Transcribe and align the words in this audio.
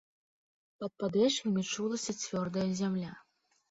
Пад 0.79 0.91
падэшвамі 1.03 1.69
чулася 1.71 2.19
цвёрдая 2.21 2.69
зямля. 2.85 3.19